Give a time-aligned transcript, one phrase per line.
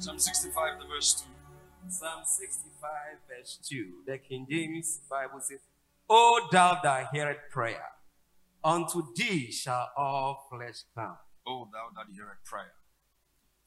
[0.00, 1.26] Psalm 65, the verse
[1.84, 1.90] 2.
[1.90, 2.90] Psalm 65,
[3.28, 3.86] verse 2.
[4.06, 5.58] The King James Bible says,
[6.08, 7.84] O thou that hearest prayer,
[8.64, 11.18] unto thee shall all flesh come.
[11.46, 12.72] Oh, thou that heareth prayer.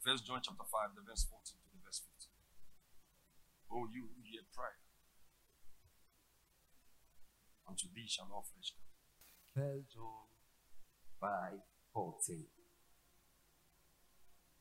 [0.00, 2.28] First John chapter 5, the verse 14 to the verse 15.
[3.70, 4.78] Oh, you who hear prayer,
[7.68, 9.62] unto thee shall all flesh come.
[9.62, 10.26] First John
[11.20, 11.30] 5,
[11.92, 12.42] 14.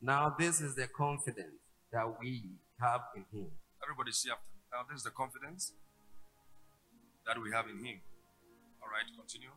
[0.03, 1.62] Now this is the confidence
[1.93, 3.47] that we have in him.
[3.81, 4.61] Everybody see after me.
[4.71, 5.73] Now, this is the confidence
[7.25, 8.01] that we have in Him.
[8.81, 9.51] All right, continue.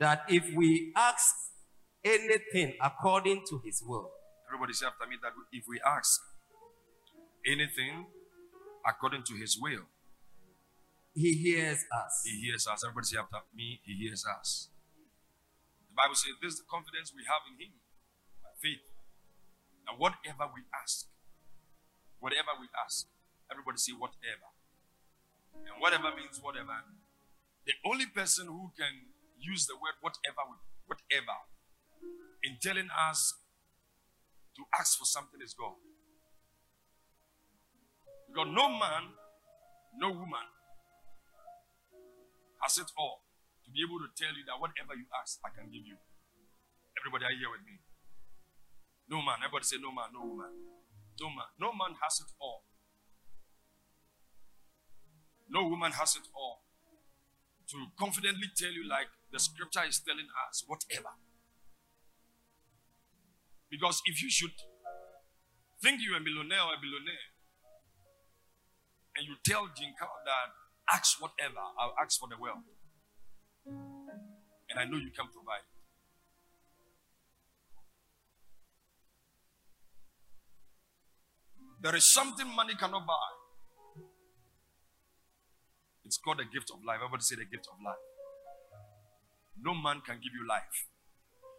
[0.00, 1.34] That if we ask
[2.04, 4.10] anything according to his will,
[4.52, 6.20] Everybody say after me that if we ask
[7.48, 8.04] anything
[8.84, 9.88] according to His will,
[11.16, 12.20] he hears us.
[12.28, 12.84] He hears us.
[12.84, 14.68] Everybody say after me, He hears us.
[15.88, 17.72] The Bible says this is the confidence we have in Him
[18.44, 18.84] by faith.
[19.92, 21.04] And whatever we ask,
[22.16, 23.12] whatever we ask,
[23.52, 24.48] everybody say whatever.
[25.52, 26.80] And whatever means whatever.
[27.68, 30.48] The only person who can use the word whatever,
[30.88, 31.36] whatever,
[32.40, 33.36] in telling us
[34.56, 35.76] to ask for something is God.
[38.32, 39.12] Because no man,
[40.00, 40.48] no woman
[42.64, 43.28] has it all
[43.60, 46.00] to be able to tell you that whatever you ask, I can give you.
[46.96, 47.76] Everybody are here with me.
[49.12, 49.44] No man.
[49.44, 50.48] Everybody say no man, no woman.
[51.20, 51.50] No man.
[51.60, 52.64] No man has it all.
[55.50, 56.64] No woman has it all.
[57.68, 61.12] To confidently tell you, like the scripture is telling us, whatever.
[63.68, 64.56] Because if you should
[65.82, 67.28] think you're a millionaire or a billionaire,
[69.16, 70.56] and you tell Jinka that
[70.88, 72.64] ask whatever, I'll ask for the wealth.
[73.68, 75.68] And I know you can provide.
[81.82, 83.32] There is something money cannot buy.
[86.04, 86.98] It's called the gift of life.
[87.02, 87.98] Everybody say the gift of life.
[89.60, 90.86] No man can give you life.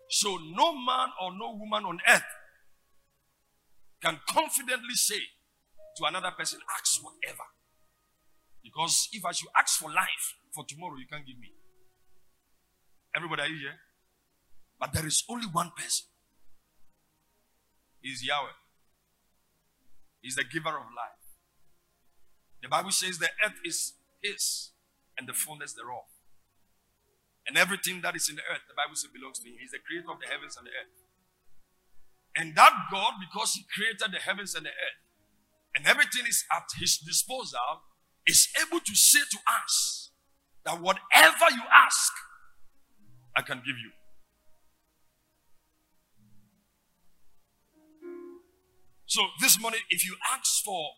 [0.09, 2.31] So no man or no woman on earth
[4.01, 5.19] can confidently say
[5.97, 7.43] to another person, ask whatever.
[8.63, 11.51] Because if I should ask for life for tomorrow, you can't give me.
[13.15, 13.79] Everybody, are you here?
[14.79, 16.07] But there is only one person.
[18.03, 18.62] Is Yahweh.
[20.23, 21.19] He's the giver of life.
[22.63, 24.71] The Bible says the earth is his
[25.19, 26.07] and the fullness thereof.
[27.45, 29.59] And everything that is in the earth, the Bible says belongs to him.
[29.59, 30.95] He's the creator of the heavens and the earth.
[32.39, 35.03] And that God, because he created the heavens and the earth,
[35.75, 37.83] and everything is at his disposal,
[38.25, 40.11] is able to say to us
[40.63, 42.13] that whatever you ask,
[43.35, 43.91] I can give you.
[49.13, 50.89] So this morning, if you ask for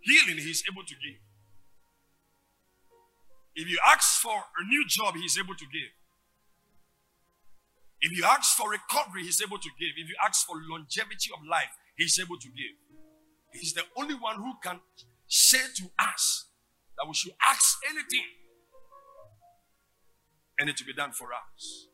[0.00, 1.20] healing, he's able to give.
[3.54, 5.92] If you ask for a new job, he's able to give.
[8.00, 9.90] If you ask for recovery, he's able to give.
[9.98, 12.72] If you ask for longevity of life, he's able to give.
[13.52, 14.80] He's the only one who can
[15.28, 16.46] say to us
[16.96, 18.32] that we should ask anything
[20.58, 21.88] and it to be done for us.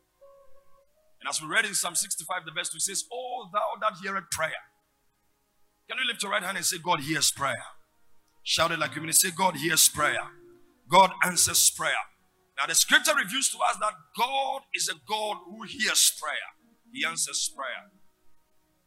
[1.21, 4.31] And as we read in Psalm 65, the verse 2 says, Oh, thou that hearest
[4.31, 4.63] prayer.
[5.89, 7.65] Can you lift your right hand and say, God hears prayer?
[8.43, 9.17] Shout it like you mean it.
[9.17, 10.21] Say, God hears prayer.
[10.91, 11.93] God answers prayer.
[12.59, 16.49] Now, the scripture reveals to us that God is a God who hears prayer,
[16.93, 17.91] He answers prayer.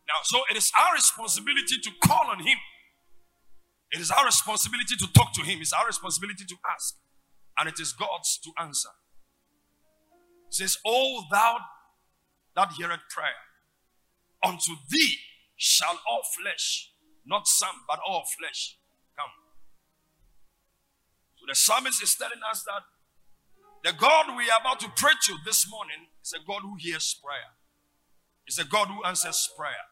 [0.07, 2.57] Now, so it is our responsibility to call on Him.
[3.91, 5.59] It is our responsibility to talk to Him.
[5.61, 6.95] It's our responsibility to ask.
[7.57, 8.90] And it is God's to answer.
[10.47, 11.57] It says, Oh, thou
[12.56, 13.29] that heareth prayer,
[14.44, 15.17] unto thee
[15.61, 16.91] shall all flesh,
[17.23, 18.79] not some, but all flesh,
[19.16, 19.29] come.
[21.38, 22.81] So the psalmist is telling us that
[23.83, 27.16] the God we are about to pray to this morning is a God who hears
[27.23, 27.53] prayer.
[28.47, 29.85] It's a God who answers prayer.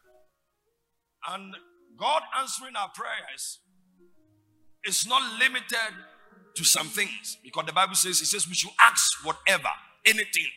[1.28, 1.54] And
[1.96, 3.60] God answering our prayers
[4.84, 5.94] is not limited
[6.56, 9.70] to some things because the Bible says, It says we should ask whatever,
[10.04, 10.50] anything.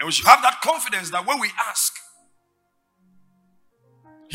[0.00, 1.92] And we should have that confidence that when we ask,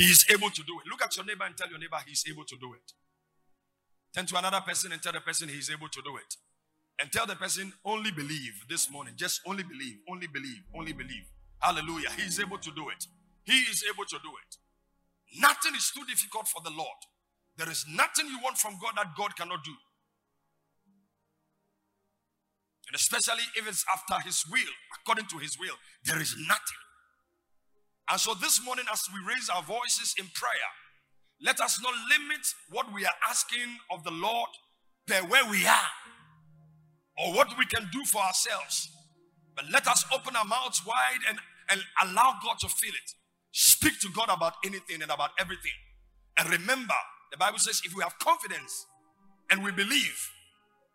[0.02, 0.90] He is able to do it.
[0.90, 2.92] Look at your neighbor and tell your neighbor He is able to do it.
[4.16, 6.38] Turn to another person and tell the person He is able to do it.
[7.00, 9.14] And tell the person, only believe this morning.
[9.16, 11.30] Just only believe, only believe, only believe.
[11.60, 12.10] Hallelujah.
[12.18, 13.06] He is able to do it.
[13.44, 14.58] He is able to do it.
[15.40, 16.98] Nothing is too difficult for the Lord.
[17.58, 19.76] There is nothing you want from God that God cannot do.
[22.88, 25.76] And especially if it's after His will, according to His will,
[26.06, 26.82] there is nothing.
[28.12, 30.70] And so this morning, as we raise our voices in prayer,
[31.42, 34.50] let us not limit what we are asking of the Lord
[35.08, 35.92] per where we are
[37.18, 38.90] or what we can do for ourselves.
[39.56, 41.38] But let us open our mouths wide and,
[41.70, 43.12] and allow God to fill it.
[43.54, 45.72] Speak to God about anything and about everything.
[46.38, 46.96] And remember,
[47.32, 48.86] the Bible says if we have confidence
[49.50, 50.30] and we believe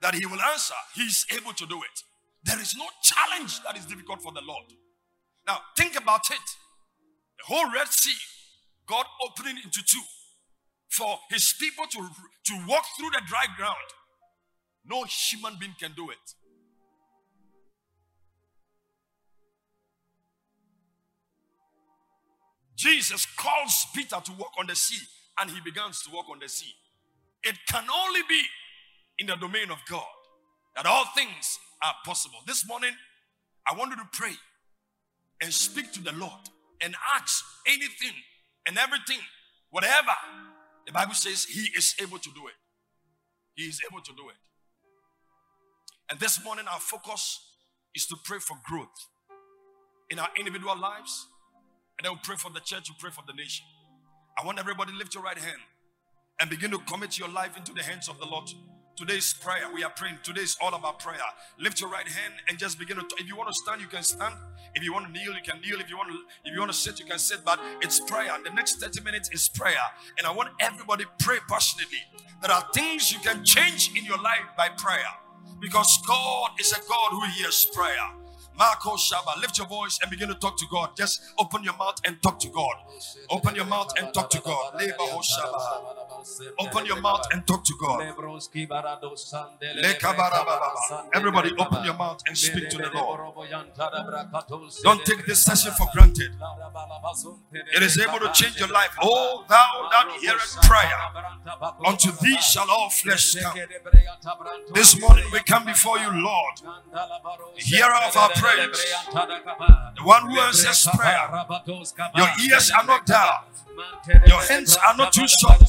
[0.03, 2.03] that He will answer, He's able to do it.
[2.45, 4.65] There is no challenge that is difficult for the Lord.
[5.47, 6.66] Now, think about it.
[7.47, 8.17] Whole Red Sea,
[8.87, 10.03] God opening into two
[10.89, 13.77] for His people to, to walk through the dry ground.
[14.85, 16.35] No human being can do it.
[22.77, 25.03] Jesus calls Peter to walk on the sea,
[25.41, 26.75] and he begins to walk on the sea.
[27.43, 28.43] It can only be
[29.19, 30.05] in the domain of God
[30.75, 32.39] that all things are possible.
[32.47, 32.93] This morning,
[33.67, 34.35] I want you to pray
[35.41, 36.51] and speak to the Lord
[36.83, 38.15] and ask anything
[38.67, 39.21] and everything,
[39.71, 40.13] whatever.
[40.87, 42.55] The Bible says He is able to do it.
[43.55, 44.37] He is able to do it.
[46.11, 47.41] And this morning, our focus
[47.95, 49.09] is to pray for growth
[50.11, 51.27] in our individual lives
[51.99, 53.65] and then we pray for the church, we pray for the nation.
[54.39, 55.61] I want everybody lift your right hand
[56.41, 58.49] and begin to commit your life into the hands of the Lord.
[58.97, 60.17] Today's prayer, we are praying.
[60.23, 61.21] Today is all about prayer.
[61.59, 63.05] Lift your right hand and just begin to.
[63.19, 64.35] If you want to stand, you can stand.
[64.75, 65.79] If you want to kneel, you can kneel.
[65.81, 67.45] If you want to, if you want to sit, you can sit.
[67.45, 68.35] But it's prayer.
[68.43, 69.85] The next 30 minutes is prayer,
[70.17, 71.99] and I want everybody pray passionately.
[72.41, 75.13] There are things you can change in your life by prayer,
[75.61, 78.01] because God is a God who hears prayer.
[78.57, 80.97] Marco Shaba, lift your voice and begin to talk to God.
[80.97, 82.75] Just open your mouth and talk to God.
[83.29, 84.81] Open your mouth and talk to God.
[86.59, 88.01] Open your mouth and talk to God.
[91.15, 93.21] Everybody, open your mouth and speak to the Lord.
[94.83, 96.33] Don't take this session for granted.
[97.53, 98.97] It is able to change your life.
[99.03, 100.99] Oh, thou that hearest prayer,
[101.87, 103.59] unto thee shall all flesh come.
[104.75, 106.55] This morning we come before you, Lord,
[107.57, 108.85] hearer of our prayers,
[109.97, 111.29] the one who answers prayer.
[112.17, 113.45] Your ears are not dull.
[114.27, 115.61] Your hands are not too short.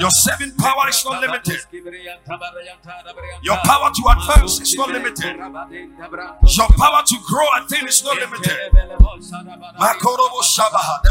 [0.00, 1.60] Your saving power is not limited.
[3.42, 5.36] Your power to advance is not limited.
[5.36, 8.72] Your power to grow a thing is not limited.
[8.72, 9.96] The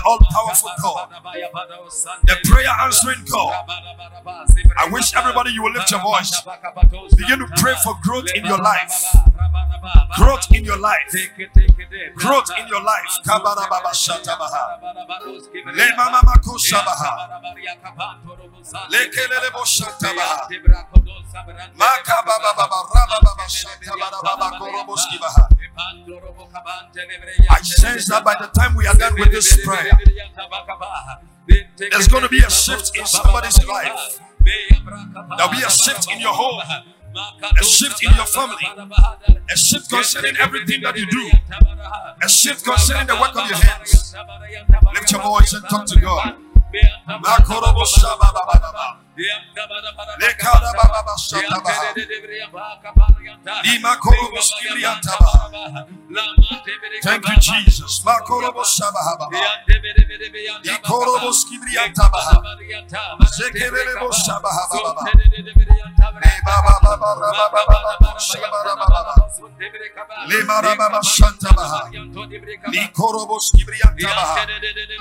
[0.06, 1.10] all powerful God,
[2.24, 3.66] the prayer answering God.
[4.78, 6.42] I wish everybody you will lift your voice.
[7.16, 9.06] Begin to pray for growth in your life.
[10.16, 11.14] Growth in your life.
[12.16, 13.18] Growth in your life.
[15.66, 16.22] Le mama.
[18.90, 19.50] Le kelele.
[21.76, 25.48] Maka baba baba raba baba shatabara baba koroboskibaha.
[27.50, 29.98] I sense that by the time we are done with this prayer,
[31.78, 34.20] there's going to be a shift in somebody's life.
[34.46, 36.62] There'll be a shift in your home,
[37.16, 38.68] a shift in your family,
[39.52, 41.32] a shift concerning everything that you do,
[42.24, 44.16] a shift concerning the work of your hands.
[44.94, 46.38] Lift your voice and talk to God.
[57.04, 58.04] Thank you, Jesus.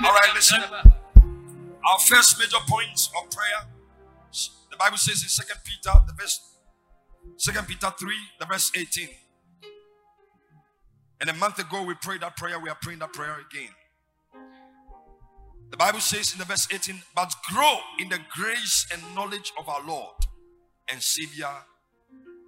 [0.03, 1.02] All right, listen.
[1.85, 3.67] Our first major point of prayer,
[4.71, 6.39] the Bible says in Second Peter, the verse,
[7.37, 9.09] Second Peter 3, the verse 18.
[11.19, 13.69] And a month ago we prayed that prayer, we are praying that prayer again.
[15.71, 19.67] The Bible says in the verse 18, but grow in the grace and knowledge of
[19.67, 20.15] our Lord
[20.89, 21.49] and Savior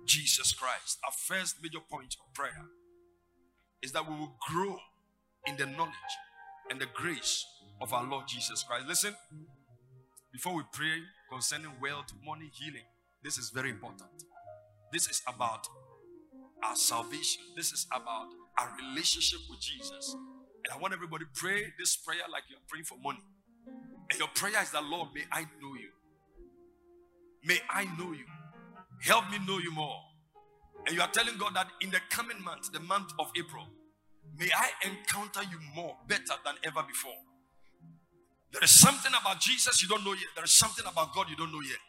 [0.06, 1.00] Jesus Christ.
[1.04, 2.66] Our first major point of prayer
[3.82, 4.78] is that we will grow
[5.48, 5.94] in the knowledge
[6.70, 7.46] and the grace
[7.82, 8.88] of our Lord Jesus Christ.
[8.88, 9.14] Listen,
[10.32, 12.86] before we pray concerning wealth, money, healing,
[13.24, 14.10] this is very important.
[14.92, 15.68] This is about
[16.64, 17.44] our salvation.
[17.56, 20.14] This is about our relationship with Jesus.
[20.14, 23.24] And I want everybody pray this prayer like you're praying for money.
[24.10, 25.90] And your prayer is that, Lord, may I know you.
[27.44, 28.26] May I know you.
[29.02, 30.00] Help me know you more.
[30.88, 33.68] And you are telling God that in the coming month, the month of April,
[34.38, 37.20] may I encounter you more, better than ever before.
[38.52, 40.28] There is something about Jesus you don't know yet.
[40.36, 41.80] There is something about God you don't know yet.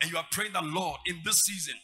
[0.00, 1.74] And you are praying that, Lord, in this season,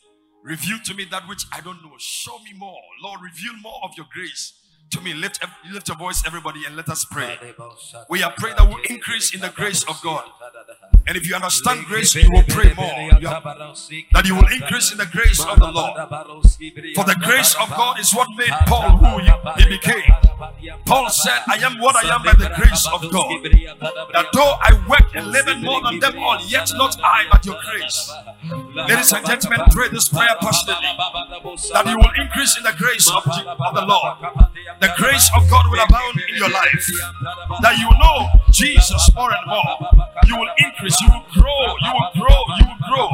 [0.43, 1.93] reveal to me that which I don't know.
[1.99, 2.81] Show me more.
[3.03, 4.55] Lord, reveal more of your grace
[4.91, 5.15] to me.
[5.15, 7.39] Lift, lift your voice, everybody, and let us pray.
[8.09, 10.25] We are praying that we increase in the grace of God.
[11.09, 12.93] And if you understand grace, you will pray more.
[13.21, 13.41] You are-
[14.13, 15.95] that you will increase in the grace of the Lord.
[16.95, 20.03] For the grace of God is what made Paul who he, became.
[20.85, 23.31] Paul said, I am what I am by the grace of God.
[24.13, 27.45] That though I work and live in more than them all, yet not I, but
[27.47, 28.11] your grace.
[28.75, 30.89] Ladies and gentlemen, pray this prayer passionately.
[31.73, 34.19] That you will increase in the grace of, of the Lord.
[34.81, 36.87] The grace of God will abound in your life.
[37.63, 39.79] That you will know Jesus more and more.
[40.27, 43.07] You will increase, you will grow, you will grow, you will grow.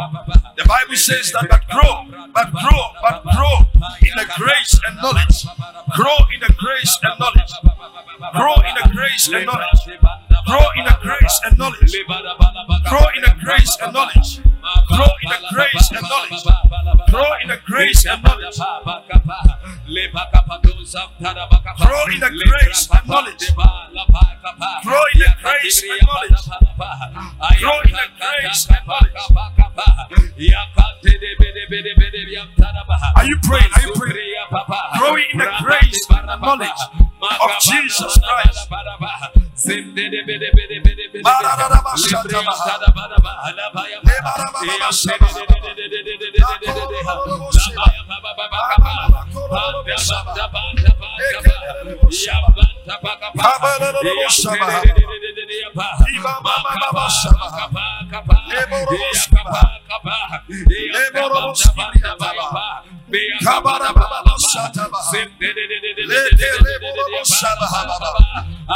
[0.57, 3.55] The Bible says that but grow, but grow, but grow
[4.03, 5.47] in the grace and knowledge.
[5.97, 7.53] Grow in the grace and knowledge.
[8.35, 9.81] Grow in the grace and knowledge.
[10.47, 11.93] Grow in the grace and knowledge.
[12.89, 14.41] Grow in the grace and knowledge.
[14.89, 16.45] Grow in the grace and knowledge.
[17.11, 18.57] Grow in the grace and knowledge.
[21.79, 23.55] Grow in the grace and knowledge.
[24.85, 26.35] Grow in the grace and knowledge.
[27.25, 27.45] Grow
[27.85, 29.21] in the grace and knowledge.
[33.17, 33.71] Are you praying?
[33.75, 34.17] Are you praying?
[34.99, 38.69] Growing in the grace and knowledge of Jesus Christ.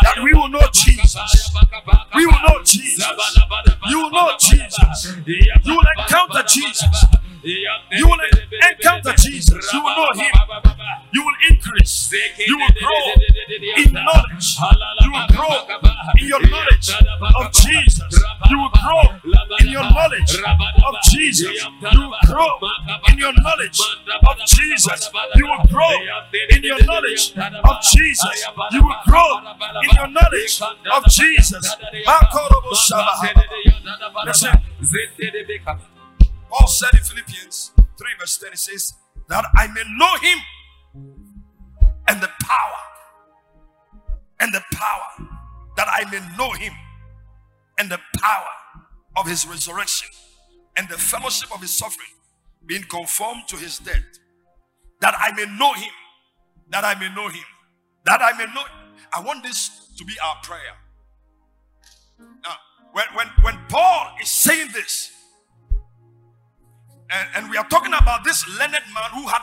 [0.02, 1.52] That we will know Jesus.
[2.14, 3.38] We will know Jesus.
[3.88, 5.16] You will know Jesus.
[5.64, 7.15] You will encounter Jesus.
[7.46, 8.18] You will
[8.70, 9.72] encounter Jesus.
[9.72, 10.32] You will know Him.
[11.12, 12.12] You will increase.
[12.46, 13.04] You will grow
[13.76, 14.56] in knowledge.
[15.00, 15.54] You will grow
[16.18, 16.90] in your knowledge
[17.36, 18.22] of Jesus.
[18.50, 19.02] You will grow
[19.60, 20.34] in your knowledge
[20.86, 21.66] of Jesus.
[21.92, 22.58] You will grow
[23.08, 23.80] in your knowledge
[24.26, 25.10] of Jesus.
[25.36, 25.94] You will grow
[26.50, 28.46] in your knowledge of Jesus.
[28.72, 29.38] You will grow
[29.82, 31.76] in your knowledge of Jesus.
[34.24, 35.95] Listen.
[36.56, 37.86] Paul said in Philippians 3
[38.18, 38.94] verse 10, he says,
[39.28, 40.38] That I may know him
[42.08, 42.80] and the power,
[44.40, 45.28] and the power,
[45.76, 46.72] that I may know him
[47.78, 48.48] and the power
[49.16, 50.08] of his resurrection
[50.76, 52.08] and the fellowship of his suffering,
[52.64, 54.04] being conformed to his death,
[55.00, 55.92] that I may know him,
[56.70, 57.44] that I may know him,
[58.06, 58.62] that I may know.
[59.12, 60.76] I want this to be our prayer.
[62.18, 62.56] Now,
[62.92, 65.12] when, when, when Paul is saying this,
[67.10, 69.42] and, and we are talking about this learned man who had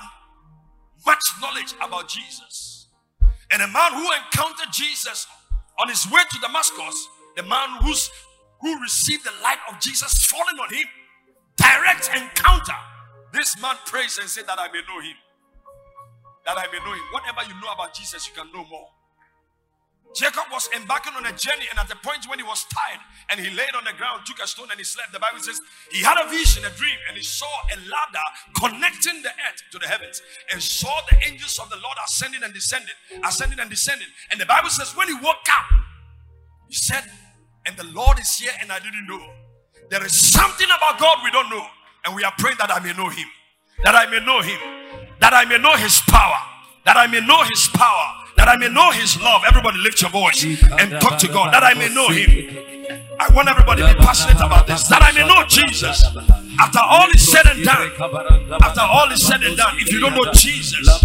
[1.05, 2.87] much knowledge about Jesus.
[3.51, 5.27] And a man who encountered Jesus
[5.79, 8.09] on his way to Damascus, the man who's
[8.63, 10.87] who received the light of Jesus falling on him.
[11.57, 12.79] Direct encounter.
[13.33, 15.15] This man prays and said that I may know him.
[16.45, 17.03] That I may know him.
[17.11, 18.87] Whatever you know about Jesus, you can know more.
[20.13, 23.39] Jacob was embarking on a journey, and at the point when he was tired and
[23.39, 25.11] he laid on the ground, took a stone, and he slept.
[25.11, 25.59] The Bible says
[25.91, 29.79] he had a vision, a dream, and he saw a ladder connecting the earth to
[29.79, 32.93] the heavens, and saw the angels of the Lord ascending and descending,
[33.25, 34.07] ascending and descending.
[34.31, 35.65] And the Bible says when he woke up,
[36.69, 37.03] he said,
[37.65, 39.21] And the Lord is here, and I didn't know.
[39.89, 41.65] There is something about God we don't know,
[42.05, 43.27] and we are praying that I may know him,
[43.83, 44.59] that I may know him,
[45.19, 46.37] that I may know his power,
[46.85, 49.43] that I may know his power that I may know his love.
[49.47, 52.73] Everybody lift your voice and talk to God that I may know him.
[53.19, 56.03] I want everybody to be passionate about this that I may know Jesus.
[56.59, 57.89] After all is said and done,
[58.61, 61.03] after all is said and done, if you don't know Jesus,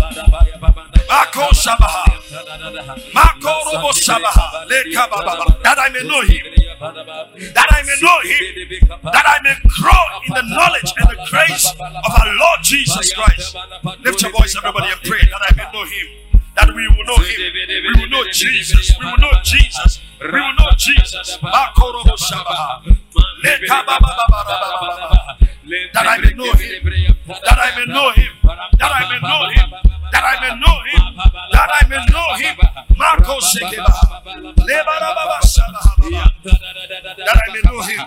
[1.09, 4.69] Mako Shabaha, Mako Robo Shabaha,
[5.63, 6.45] that I may know him,
[7.55, 11.73] that I may know him, that I may grow in the knowledge and the grace
[11.79, 13.57] of our Lord Jesus Christ.
[14.05, 16.28] Lift your voice, everybody, and pray that I may know him
[16.59, 17.39] that we will know him.
[17.87, 18.99] We will know Jesus.
[18.99, 20.01] We will know Jesus.
[20.21, 21.39] We will know Jesus.
[25.95, 26.71] That I may know him.
[27.29, 28.33] That I may know him.
[28.79, 29.71] That I may know him.
[30.11, 31.03] That I may know him.
[31.53, 32.57] That I may know him.
[32.97, 34.25] Marco Shabaha.
[34.67, 34.89] That
[37.29, 38.03] I may know him.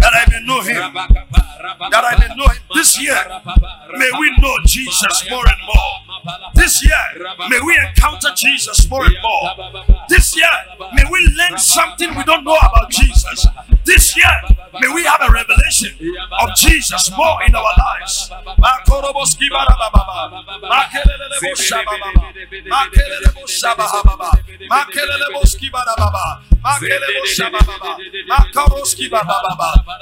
[0.00, 0.92] That I may know him.
[1.90, 2.62] That I may know him.
[2.74, 3.22] This year,
[3.96, 5.49] may we know Jesus more.
[7.50, 9.50] May we encounter Jesus more and more.
[10.08, 10.46] This year,
[10.94, 13.46] may we learn something we don't know about Jesus.
[13.84, 14.30] This year,
[14.78, 15.90] May we have a revelation
[16.42, 18.30] of Jesus more in our lives.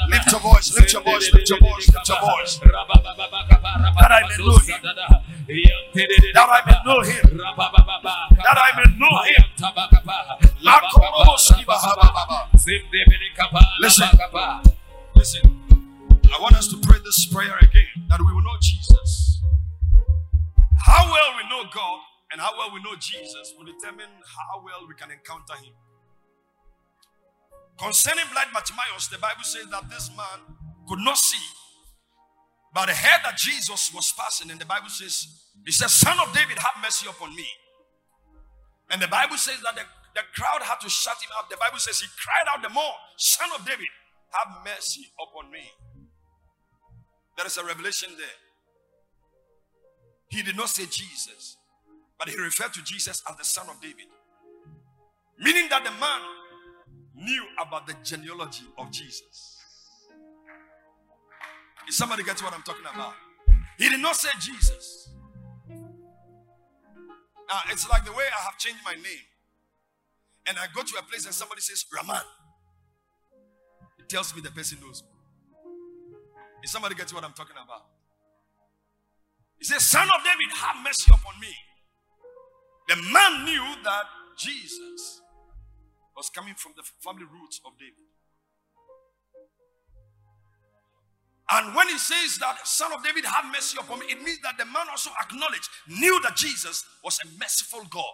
[0.08, 2.60] Lift your voice, lift your voice, lift your voice, lift your voice.
[4.82, 5.07] That.
[5.48, 7.38] That I may know him.
[7.38, 9.44] That I may know him.
[13.80, 14.08] Listen.
[15.14, 15.42] Listen.
[16.30, 19.40] I want us to pray this prayer again that we will know Jesus.
[20.76, 22.00] How well we know God
[22.30, 25.72] and how well we know Jesus will determine how well we can encounter Him.
[27.78, 30.56] Concerning blind Bartimaeus, the Bible says that this man
[30.88, 31.40] could not see,
[32.74, 35.26] but heard that Jesus was passing, and the Bible says,
[35.64, 37.46] He says, Son of David, have mercy upon me.
[38.90, 39.82] And the Bible says that the,
[40.14, 41.50] the crowd had to shut him up.
[41.50, 43.88] The Bible says he cried out the more, Son of David,
[44.32, 45.60] have mercy upon me.
[47.36, 48.26] There is a revelation there.
[50.28, 51.56] He did not say Jesus,
[52.18, 54.06] but he referred to Jesus as the Son of David.
[55.38, 56.20] Meaning that the man
[57.14, 59.57] knew about the genealogy of Jesus.
[61.88, 63.14] Is somebody gets what I'm talking about?
[63.78, 65.08] He did not say Jesus.
[67.48, 69.24] Now, it's like the way I have changed my name.
[70.46, 72.20] And I go to a place and somebody says, Raman.
[73.98, 75.08] It tells me the person knows me.
[76.62, 77.86] Is somebody gets what I'm talking about?
[79.58, 81.54] He says, Son of David, have mercy upon me.
[82.88, 84.04] The man knew that
[84.36, 85.20] Jesus
[86.16, 88.08] was coming from the family roots of David.
[91.50, 94.58] And when he says that, Son of David, have mercy upon me, it means that
[94.58, 98.04] the man also acknowledged, knew that Jesus was a merciful God.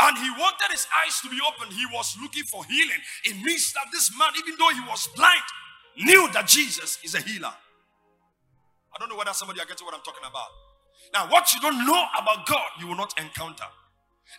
[0.00, 1.74] And he wanted his eyes to be open.
[1.74, 2.98] He was looking for healing.
[3.24, 5.42] It means that this man, even though he was blind,
[5.96, 7.52] knew that Jesus is a healer.
[8.94, 10.48] I don't know whether somebody are getting what I'm talking about.
[11.12, 13.66] Now, what you don't know about God, you will not encounter.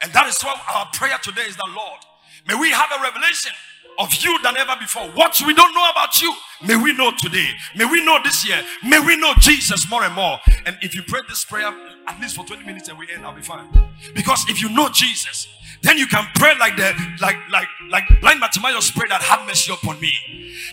[0.01, 1.99] And that is why our prayer today is the Lord.
[2.47, 3.51] May we have a revelation
[3.99, 5.10] of you than ever before.
[5.12, 6.34] What we don't know about you,
[6.65, 7.49] may we know today.
[7.75, 8.62] May we know this year.
[8.84, 10.39] May we know Jesus more and more.
[10.65, 11.73] And if you pray this prayer
[12.08, 13.67] at least for 20 minutes and we end, I'll be fine.
[14.13, 15.47] Because if you know Jesus,
[15.82, 19.71] then you can pray like the like like like blind Bartimaeus prayed that have mercy
[19.71, 20.12] upon me.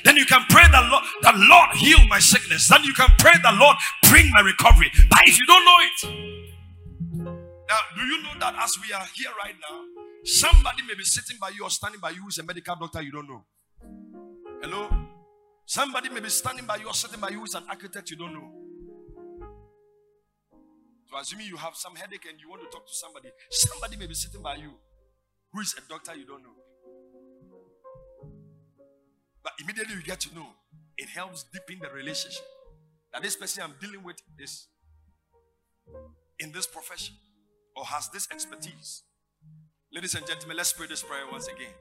[0.05, 2.69] Then you can pray that Lord, that Lord heal my sickness.
[2.69, 3.77] Then you can pray that Lord
[4.09, 4.91] bring my recovery.
[5.09, 5.99] But if you don't know it,
[7.69, 11.37] now do you know that as we are here right now, somebody may be sitting
[11.41, 13.45] by you or standing by you who's a medical doctor you don't know.
[14.63, 14.89] Hello?
[15.67, 18.35] Somebody may be standing by you or sitting by you who's an architect you don't
[18.35, 18.51] know.
[21.11, 24.07] So assuming you have some headache and you want to talk to somebody, somebody may
[24.07, 24.71] be sitting by you
[25.53, 26.55] who is a doctor you don't know.
[29.43, 30.47] But immediately you get to know,
[30.97, 32.45] it helps deepen the relationship.
[33.13, 34.69] That this person I'm dealing with is
[36.39, 37.17] in this profession
[37.75, 39.03] or has this expertise.
[39.93, 41.75] Ladies and gentlemen, let's pray this prayer once again.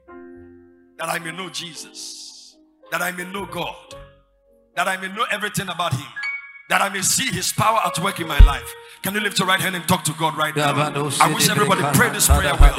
[0.98, 2.56] That I may know Jesus,
[2.90, 3.94] that I may know God,
[4.74, 6.08] that I may know everything about Him,
[6.70, 8.68] that I may see His power at work in my life.
[9.02, 10.72] Can you lift your right hand and talk to God right now?
[11.20, 12.74] I wish everybody pray this prayer well.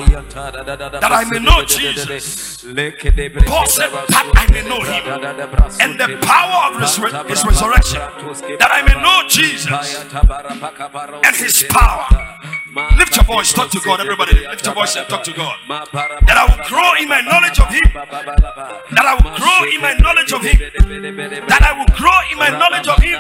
[1.00, 2.62] That I may know Jesus.
[3.46, 5.08] Paul said that I may know Him
[5.80, 8.02] and the power of His, re- his resurrection.
[8.60, 9.96] That I may know Jesus
[11.24, 12.51] and His power.
[12.72, 14.48] Lift your voice, talk to God, everybody.
[14.48, 15.60] Lift your voice and talk to God.
[15.68, 17.84] That I will grow in my knowledge of Him.
[17.92, 20.56] That I will grow in my knowledge of Him.
[21.52, 23.20] That I will grow in my knowledge of Him.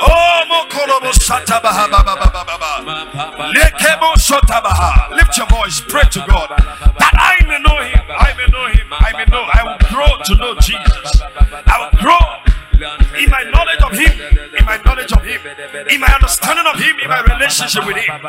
[0.00, 3.52] Oh, Mokorobo Satabaha Baba.
[3.52, 5.10] Lekebo Sotabaha.
[5.16, 6.48] Lift your voice, pray to God.
[6.96, 8.00] That I may know Him.
[8.08, 8.88] I may know Him.
[8.90, 9.44] I may know.
[9.52, 11.20] I will grow to know Jesus.
[11.66, 12.51] I will grow
[12.82, 14.12] in my knowledge of Him,
[14.58, 15.40] in my knowledge of Him,
[15.88, 18.20] in my understanding of Him, in my relationship with Him.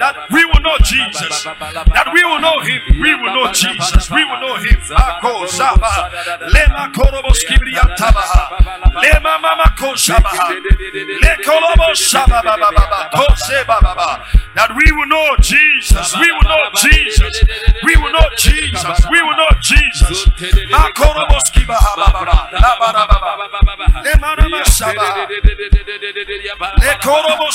[0.00, 1.44] That we will know Jesus.
[1.44, 2.80] That we will know Him.
[3.00, 4.10] We will know Jesus.
[4.10, 4.80] We will know Him.
[14.54, 16.16] That we will know Jesus.
[16.16, 17.32] We will know Jesus.
[17.84, 19.06] We will know Jesus.
[19.10, 19.89] We will know Jesus.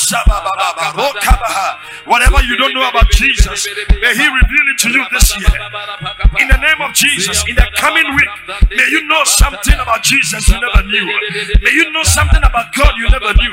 [0.06, 0.36] Shaba.
[2.06, 3.68] Whatever you don't know about Jesus,
[4.02, 5.50] may He reveal it to you this year.
[6.40, 8.30] In the name of Jesus, in the coming week,
[8.70, 11.06] may you know something about Jesus you never knew.
[11.62, 13.52] May you know something about God you never knew.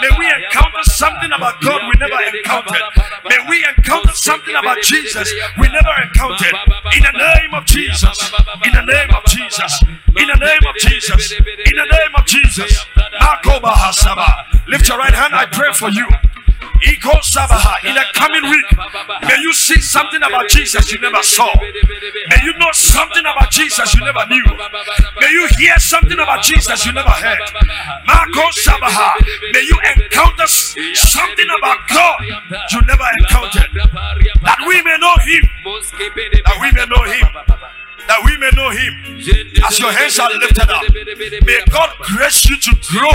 [0.00, 2.82] May we encounter something about God we never encountered.
[4.22, 6.54] Something about Jesus we never encountered.
[6.94, 8.30] In the name of Jesus.
[8.64, 9.82] In the name of Jesus.
[10.14, 11.32] In the name of Jesus.
[11.32, 12.86] In the name of Jesus.
[14.68, 15.34] Lift your right hand.
[15.34, 16.06] I pray for you.
[16.62, 18.64] In the coming week,
[19.26, 21.52] may you see something about Jesus you never saw.
[21.60, 24.44] May you know something about Jesus you never knew.
[25.20, 27.38] May you hear something about Jesus you never heard.
[28.06, 29.18] Marco Sabaha.
[29.52, 32.16] May you encounter something about God
[32.70, 33.70] you never encountered.
[34.42, 35.42] That we may know Him.
[36.44, 37.26] That we may know Him
[38.08, 38.92] that we may know him.
[39.64, 40.82] As your hands are lifted up,
[41.46, 43.12] may God grace you to grow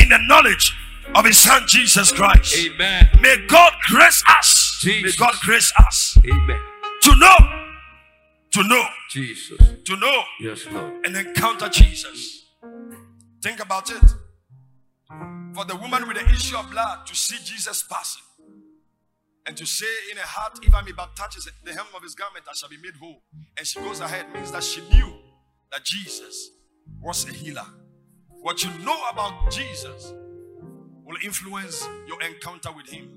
[0.00, 0.74] in the knowledge
[1.14, 2.56] of his son Jesus Christ.
[2.66, 3.08] Amen.
[3.20, 4.78] May God grace us.
[4.80, 5.18] Jesus.
[5.18, 6.60] May God grace us Amen.
[7.02, 7.36] to know,
[8.52, 9.58] to know, Jesus.
[9.84, 11.06] to know, Yes, Lord.
[11.06, 12.44] and encounter Jesus.
[13.42, 14.02] Think about it.
[15.54, 18.22] For the woman with the issue of blood to see Jesus passing
[19.46, 22.14] and to say in her heart, If I may but touch the hem of his
[22.14, 23.22] garment, I shall be made whole.
[23.56, 25.14] And she goes ahead means that she knew
[25.72, 26.50] that Jesus
[27.00, 27.64] was a healer.
[28.28, 30.12] What you know about Jesus
[31.06, 33.08] will influence your encounter with him.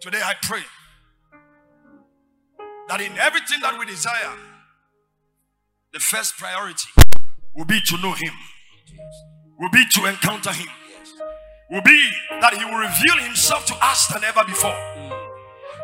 [0.00, 0.62] Today I pray
[2.88, 4.32] that in everything that we desire,
[5.92, 6.88] the first priority
[7.54, 8.32] will be to know him,
[9.60, 10.68] will be to encounter him,
[11.70, 12.08] will be
[12.40, 14.74] that he will reveal himself to us than ever before.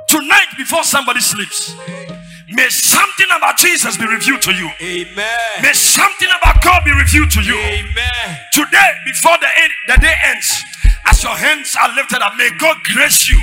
[0.09, 1.75] Tonight, before somebody sleeps,
[2.51, 4.71] may something about Jesus be revealed to you.
[4.81, 5.63] Amen.
[5.63, 7.57] May something about God be revealed to you.
[7.59, 8.39] Amen.
[8.53, 10.63] Today, before the, end, the day ends,
[11.07, 13.39] as your hands are lifted up, may God grace you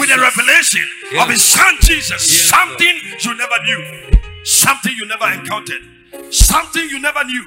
[0.00, 1.24] with a revelation Yes.
[1.24, 2.20] of His Son Jesus.
[2.20, 5.82] Yes, something you never knew, something you never encountered,
[6.30, 7.44] something you never knew,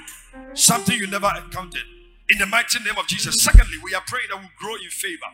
[0.54, 1.84] something you never encountered.
[2.30, 3.43] In the mighty name of Jesus.
[3.43, 5.28] Secondly, we are praying that we grow in favor.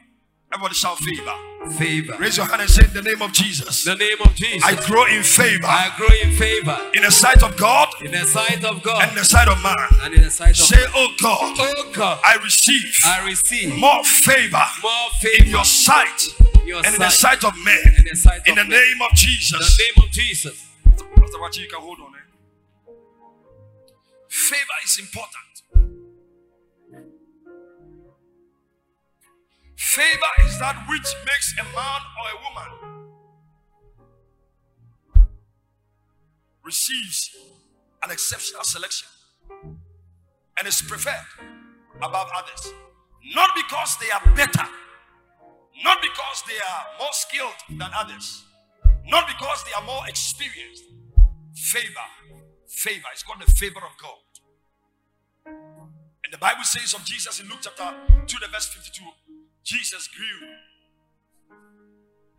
[0.53, 1.33] Everybody shout favor.
[1.77, 2.15] Favor.
[2.17, 4.63] Raise your hand and say, In the name of Jesus, The name of Jesus.
[4.63, 8.25] I grow in favor I grow in favor in the sight of God in the
[8.25, 9.01] sight of God.
[9.01, 9.75] and in the sight of man.
[10.03, 14.01] and in the sight of Say, Oh God, Oh God, I receive I receive more
[14.05, 15.43] favor more favor.
[15.43, 16.27] in your sight
[16.61, 17.79] in your and in the sight sight of men.
[17.97, 19.77] in the sight In of the name of In Jesus.
[19.77, 20.65] the name of Jesus.
[20.95, 22.13] Pastor Wachi, you can hold on.
[22.15, 22.93] Eh?
[24.29, 25.43] Favor is important.
[29.77, 32.97] Favor is that which makes a man or a woman
[36.63, 37.29] receives
[38.03, 39.07] an exceptional selection
[40.57, 41.27] and is preferred
[41.97, 42.73] above others.
[43.35, 44.67] Not because they are better,
[45.83, 48.43] not because they are more skilled than others,
[49.05, 50.83] not because they are more experienced.
[51.53, 52.09] Favor,
[52.67, 53.07] favor.
[53.13, 54.17] It's called the favor of God.
[55.45, 57.93] And the Bible says of Jesus in Luke chapter
[58.25, 59.03] 2, the verse 52,
[59.67, 60.47] Jesus grew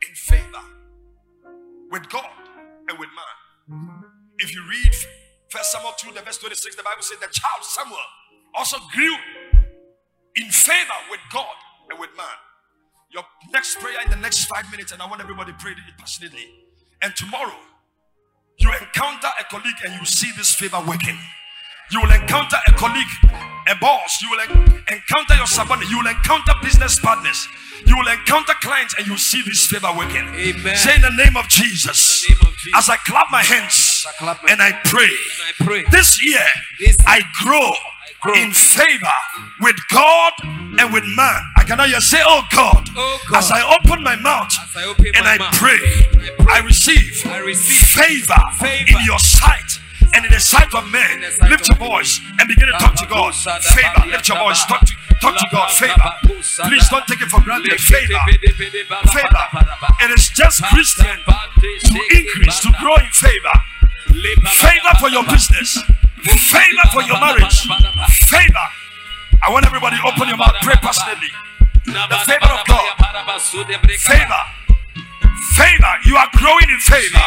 [0.08, 0.64] in favor
[1.90, 2.24] with God
[2.88, 4.02] and with man.
[4.38, 4.94] If you read
[5.50, 7.98] First Samuel 2, the verse 26, the Bible says the child Samuel
[8.54, 9.14] also grew
[10.36, 11.52] in favor with God
[11.90, 12.26] and with man.
[13.12, 15.78] Your next prayer in the next five minutes, and I want everybody to pray it
[15.98, 16.48] passionately.
[17.02, 17.58] And tomorrow,
[18.56, 21.18] you encounter a colleague and you see this favor working.
[21.90, 23.12] You will encounter a colleague,
[23.66, 24.20] a boss.
[24.22, 25.90] You will en- encounter your subordinate.
[25.90, 27.48] You will encounter business partners.
[27.86, 30.26] You will encounter clients and you will see this favor working.
[30.34, 30.76] Amen.
[30.76, 32.28] Say in the name of Jesus.
[32.28, 32.72] Name of Jesus.
[32.76, 35.04] As I clap my hands I clap my and I pray.
[35.04, 35.84] And I pray.
[35.90, 36.44] This year,
[36.78, 37.72] This I grow,
[38.20, 38.34] grow.
[38.34, 39.16] in favor
[39.60, 40.32] with God
[40.78, 41.40] and with man.
[41.56, 43.38] I cannot hear say, Oh God, Oh God.
[43.38, 46.54] as I open my mouth As I open and my I mouth, pray, I pray.
[46.56, 48.98] I receive, I receive favor, favor.
[48.98, 49.77] in your sight.
[50.14, 53.34] And in the sight of men, lift your voice and begin to talk to God.
[53.34, 55.70] Favor, lift your voice, talk to, talk to God.
[55.70, 56.10] Favor.
[56.68, 57.78] Please don't take it for granted.
[57.80, 58.18] Favor.
[59.12, 59.44] Favor.
[60.02, 63.54] It is just Christian to increase, to grow in favor.
[64.58, 65.78] Favor for your business.
[66.22, 67.68] Favor for your marriage.
[68.26, 68.66] Favor.
[69.42, 71.30] I want everybody open your mouth, pray passionately.
[71.86, 72.84] The favor of God.
[74.02, 74.42] Favor.
[75.54, 75.92] Favor.
[76.04, 77.22] You are growing in favor.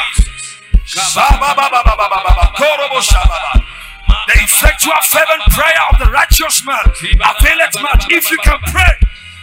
[4.27, 8.05] The effectual fervent prayer of the righteous man availeth much.
[8.09, 8.93] If you can pray,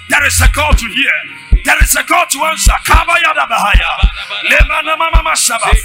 [0.08, 1.12] there is a call to hear.
[1.64, 2.72] There is a God to answer.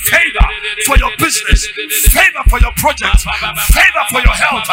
[0.04, 0.48] Favor
[0.86, 1.68] for your business.
[2.12, 3.20] Favor for your project.
[3.22, 4.68] Favor for your health.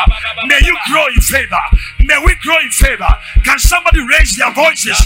[0.47, 1.59] May you grow in favor.
[2.05, 3.09] May we grow in favor.
[3.45, 4.99] Can somebody raise their voices?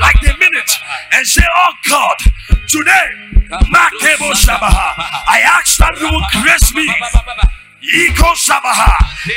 [0.00, 0.70] Like the minute
[1.12, 2.16] and say, Oh God,
[2.68, 3.06] today,
[5.28, 6.86] I ask that you will grace me.
[7.94, 8.90] Iko Shabaha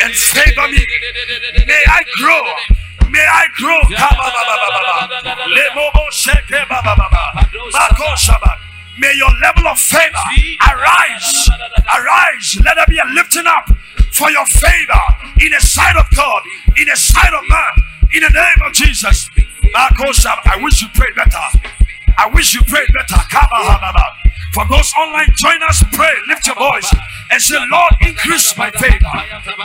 [0.04, 0.82] and favor me.
[1.68, 2.42] May I grow.
[3.10, 3.80] May I grow.
[8.98, 10.14] May your level of favor
[10.72, 11.50] arise.
[11.98, 12.58] Arise.
[12.66, 13.70] Let there be a lifting up
[14.12, 15.04] for your favor
[15.42, 16.42] in the sight of God,
[16.78, 17.74] in the sight of man,
[18.14, 19.30] in the name of Jesus.
[19.76, 21.46] I wish you prayed better.
[22.18, 23.22] I wish you prayed better.
[24.54, 25.84] For those online join us.
[25.94, 26.92] pray, lift your voice
[27.32, 29.12] and say, Lord, increase my favor.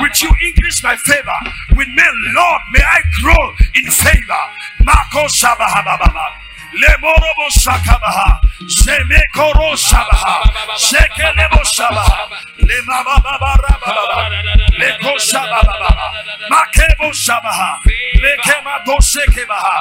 [0.01, 1.39] Would you increase my favor?
[1.77, 4.43] With me, Lord, may I grow in favor.
[4.85, 5.27] Marco.
[6.75, 8.41] Lemorobo Shabaha.
[10.77, 12.29] Shekelebo Shabaha.
[12.59, 14.29] Lemabababarabaha.
[14.79, 15.15] Leko.
[16.51, 17.79] Makebo Shabaha.
[18.21, 19.77] Lekema Dosekebaha.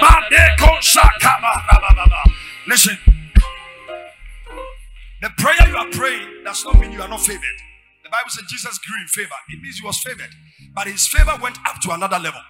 [0.00, 2.22] Mandeko Shakabaha.
[2.66, 3.17] Listen.
[5.20, 7.58] The prayer you are praying does not mean you are not favored.
[8.04, 9.34] The Bible says Jesus grew in favor.
[9.50, 10.30] It means he was favored.
[10.74, 12.40] But his favor went up to another level.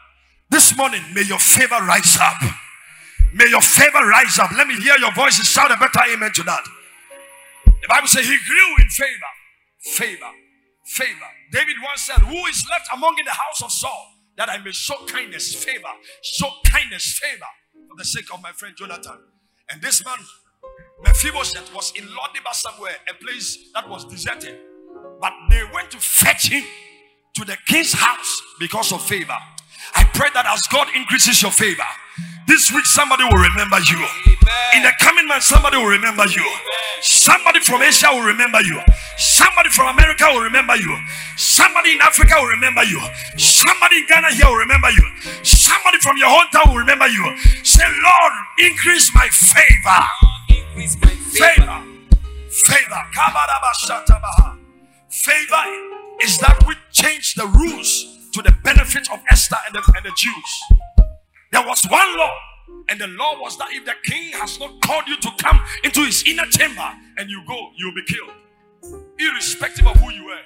[0.51, 2.41] This morning, may your favor rise up.
[3.35, 4.51] May your favor rise up.
[4.53, 6.65] Let me hear your voices shout a better amen to that.
[7.65, 9.33] The Bible says he grew in favor.
[9.81, 10.31] Favor.
[10.87, 11.31] Favor.
[11.53, 14.73] David once said, Who is left among in the house of Saul that I may
[14.73, 15.89] show kindness, favor,
[16.23, 17.47] show kindness, favor
[17.89, 19.19] for the sake of my friend Jonathan?
[19.71, 20.19] And this man,
[21.03, 24.59] Mephibosheth, was in Lo-debar somewhere, a place that was deserted.
[25.21, 26.65] But they went to fetch him
[27.35, 29.37] to the king's house because of favor.
[29.95, 31.87] I pray that as God increases your favor,
[32.49, 34.01] this week, somebody will remember you.
[34.75, 36.43] In the coming month, somebody will remember you.
[37.03, 38.81] Somebody from Asia will remember you.
[39.19, 40.97] Somebody from America will remember you.
[41.37, 43.01] Somebody in Africa will remember you.
[43.37, 45.05] Somebody in Ghana here will remember you.
[45.45, 47.37] Somebody from your hometown will remember you.
[47.63, 50.38] Say, Lord, increase my favor.
[50.59, 51.85] Increase my favor.
[52.51, 53.03] Favor.
[55.11, 55.65] Favor
[56.23, 60.13] is that which changed the rules to the benefit of Esther and the, and the
[60.17, 60.63] Jews.
[61.53, 62.33] There was one law,
[62.89, 66.01] and the law was that if the king has not called you to come into
[66.01, 68.33] his inner chamber and you go, you'll be killed,
[69.19, 70.45] irrespective of who you were.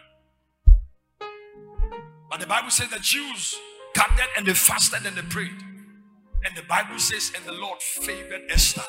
[2.31, 3.55] But the Bible says the Jews
[3.94, 5.62] gathered and they fasted and they prayed.
[6.44, 8.83] And the Bible says, and the Lord favored Esther.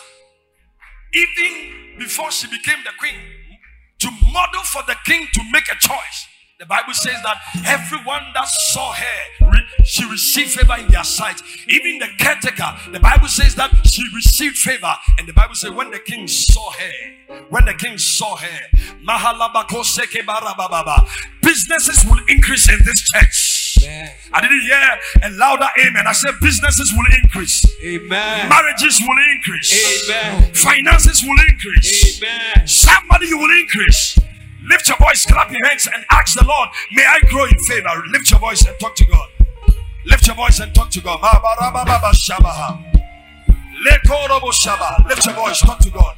[1.13, 3.19] Even before she became the queen,
[3.99, 6.27] to model for the king to make a choice.
[6.59, 11.41] The Bible says that everyone that saw her, she received favor in their sight.
[11.67, 14.93] Even the caretaker, the Bible says that she received favor.
[15.17, 18.59] And the Bible says when the king saw her, when the king saw her,
[21.41, 23.42] businesses will increase in this church.
[24.33, 26.07] I didn't hear a louder amen.
[26.07, 27.65] I said businesses will increase.
[27.83, 28.49] Amen.
[28.49, 30.09] Marriages will increase.
[30.09, 30.53] Amen.
[30.53, 32.21] Finances will increase.
[32.21, 32.67] Amen.
[32.67, 34.19] Somebody will increase.
[34.65, 37.89] Lift your voice, clap your hands, and ask the Lord, May I grow in favor?
[38.11, 39.29] Lift your voice and talk to God.
[40.05, 41.19] Lift your voice and talk to God.
[45.09, 46.15] Lift your voice, talk to God.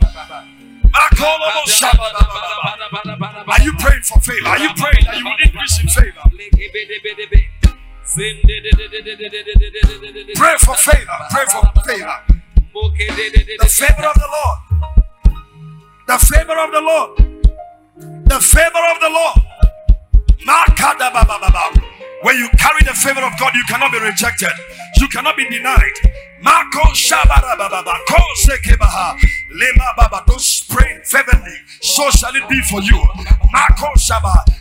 [3.47, 4.47] Are you praying for favor?
[4.47, 6.21] Are you praying that you will increase in favor?
[10.35, 11.17] Pray for favor.
[11.31, 12.17] Pray for favor.
[13.59, 14.57] The favor of the Lord.
[16.07, 17.19] The favor of the Lord.
[18.27, 19.41] The favor of the Lord.
[22.21, 24.53] When you carry the favor of God, you cannot be rejected.
[24.97, 25.91] You cannot be denied.
[30.27, 31.57] Don't pray fervently.
[31.81, 33.03] So shall it be for you.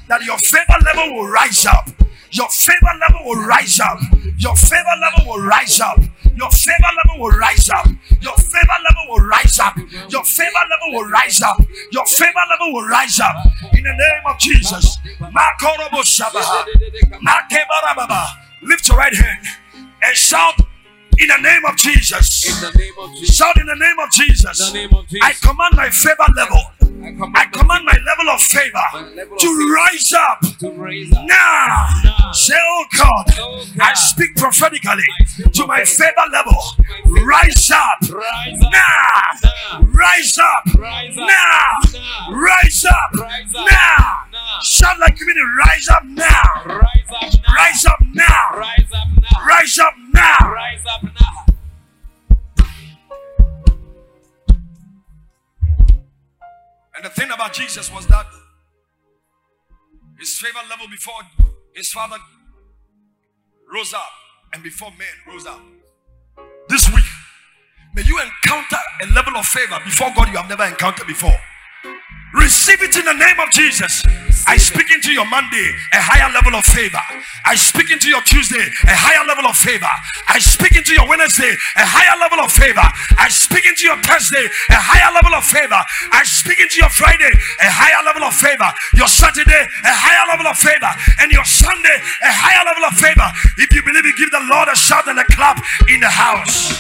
[0.08, 1.88] That your favor level will rise up.
[2.34, 3.98] Your favor level will rise up.
[4.38, 5.98] Your favor level will rise up.
[6.34, 7.86] Your favor level will rise up.
[8.20, 9.76] Your favor level will rise up.
[10.10, 11.60] Your favor level will rise up.
[11.92, 13.36] Your favor level will rise up.
[13.72, 14.98] In the name of Jesus.
[18.62, 19.46] Lift your right hand
[20.02, 20.58] and shout
[21.18, 22.44] in the name of Jesus.
[22.50, 23.36] In the name of Jesus.
[23.36, 24.58] Shout in the name of Jesus.
[24.60, 25.22] In the name of Jesus.
[25.22, 30.42] I command my favor level I command my level of favor to rise up
[31.24, 32.32] now.
[32.32, 35.04] Say, oh God, oh I speak prophetically
[35.52, 36.56] to my favor level.
[37.24, 39.80] Rise up now.
[39.92, 42.30] Rise up now.
[42.30, 43.14] Rise up
[43.54, 44.24] now.
[44.62, 46.42] Shout like you mean rise up now.
[46.66, 48.58] Rise up now.
[48.58, 49.44] Rise up now.
[49.46, 50.54] Rise up now.
[51.14, 51.43] And
[57.04, 58.26] the thing about Jesus was that
[60.18, 61.14] his favor level before
[61.74, 62.16] his father
[63.72, 64.08] rose up
[64.54, 65.60] and before men rose up.
[66.68, 67.04] This week,
[67.94, 71.36] may you encounter a level of favor before God you have never encountered before.
[72.34, 74.02] Receive it in the name of Jesus.
[74.46, 77.00] I speak into your Monday a higher level of favor.
[77.46, 79.88] I speak into your Tuesday a higher level of favor.
[80.28, 82.84] I speak into your Wednesday a higher level of favor.
[83.16, 85.78] I speak into your Thursday a higher level of favor.
[86.12, 88.68] I speak into your Friday a higher level of favor.
[88.98, 90.92] Your Saturday a higher level of favor.
[91.22, 93.28] And your Sunday a higher level of favor.
[93.62, 96.76] If you believe it, give the Lord a shout and a clap in the house.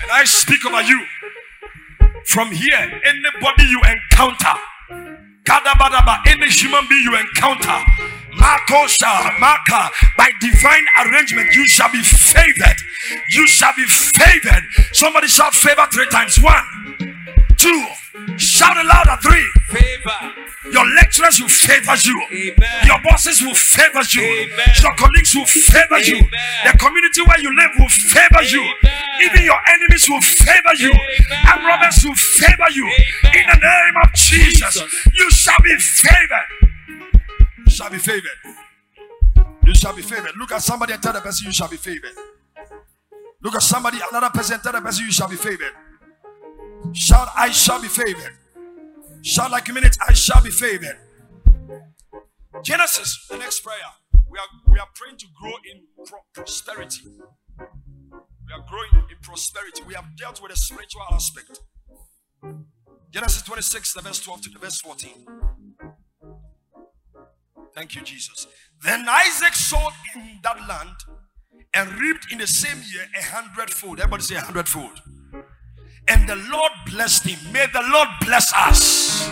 [0.00, 1.06] And I speak over you.
[2.26, 4.54] From here, anybody you encounter,
[5.44, 7.78] Kadabadaba, any human being you encounter,
[8.38, 12.78] Makosha, Maka, by divine arrangement, you shall be favored.
[13.30, 14.62] You shall be favored.
[14.92, 16.38] Somebody shout favor three times.
[16.40, 16.64] One,
[17.56, 17.86] two,
[18.38, 19.18] shout it louder.
[19.22, 19.46] Three.
[19.68, 20.32] Favor.
[20.72, 22.16] Your lecturers will favor you.
[22.32, 22.86] Amen.
[22.86, 24.22] Your bosses will favor you.
[24.22, 24.74] Amen.
[24.80, 26.22] Your colleagues will favor you.
[26.64, 28.62] The community where you live will favor you.
[29.22, 29.34] Amen.
[29.34, 30.92] Even your enemies will favor you.
[30.92, 32.86] And robbers will favor you.
[32.86, 35.06] In the name of Jesus, Jesus.
[35.14, 36.48] you shall be favored.
[37.64, 38.38] You shall be favored.
[39.66, 40.32] You shall be favored.
[40.36, 42.12] Look at somebody and tell the person you shall be favored.
[43.42, 45.72] Look at somebody, another person, tell the person you shall be favored.
[46.92, 48.36] Shout, I shall be favored.
[49.22, 50.98] Shout like a minute, I shall be favored.
[52.62, 53.76] Genesis, the next prayer.
[54.30, 57.02] We are we are praying to grow in pro- prosperity.
[58.52, 59.82] We are growing in prosperity.
[59.86, 61.60] We have dealt with a spiritual aspect.
[63.10, 65.10] Genesis 26, the verse 12 to the verse 14.
[67.74, 68.46] Thank you, Jesus.
[68.82, 70.96] Then Isaac sowed in that land
[71.72, 74.00] and reaped in the same year a hundredfold.
[74.00, 75.00] Everybody say a hundredfold.
[76.08, 77.52] And the Lord blessed him.
[77.52, 79.28] May the Lord bless us.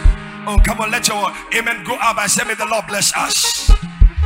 [0.47, 2.17] Oh, come on, let your amen go up.
[2.17, 3.71] I said, May the Lord bless us.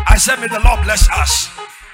[0.07, 1.51] I said, May the Lord bless us.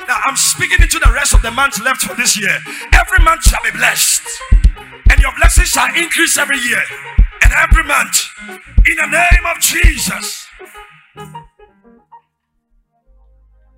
[0.09, 2.59] Now, I'm speaking into the rest of the months left for this year.
[2.93, 4.23] Every month shall be blessed,
[5.11, 6.83] and your blessings shall increase every year
[7.43, 8.27] and every month.
[8.87, 10.47] In the name of Jesus.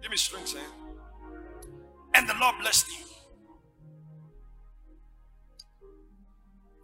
[0.00, 0.60] Give me strength, eh?
[2.14, 3.06] And the Lord blessed him.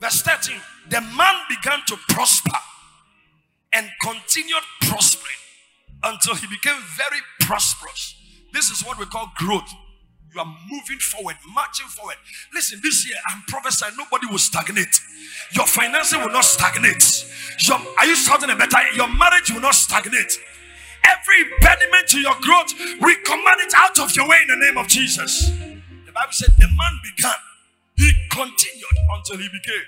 [0.01, 0.57] Verse 13
[0.90, 2.59] The man began to prosper
[3.72, 5.35] and continued prospering
[6.03, 8.17] until he became very prosperous.
[8.52, 9.68] This is what we call growth.
[10.34, 12.16] You are moving forward, marching forward.
[12.52, 15.00] Listen, this year I'm prophesying nobody will stagnate.
[15.52, 17.26] Your finances will not stagnate.
[17.66, 18.78] Your, are you shouting a better?
[18.94, 20.38] Your marriage will not stagnate.
[21.04, 24.76] Every impediment to your growth, we command it out of your way in the name
[24.76, 25.48] of Jesus.
[25.48, 27.34] The Bible said the man began,
[27.96, 29.87] he continued until he became.